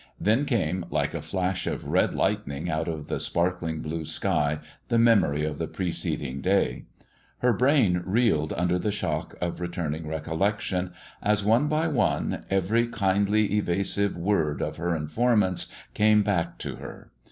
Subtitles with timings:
[0.19, 4.97] Then came, like a flash of red lightning out of the sparkling blue sky, the
[4.97, 6.85] memory of the preceding day.
[7.37, 10.91] Her brain reeled under the shock of returning recollection,
[11.21, 17.11] as, one by one, every kindly evasive word of her informants came back to her.